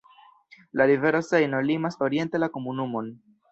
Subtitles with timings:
[0.71, 3.15] La rivero Sejno limas oriente la komunumon.